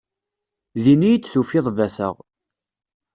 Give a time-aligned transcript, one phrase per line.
[0.83, 2.15] Din iyi-d tufiḍ bateɣ.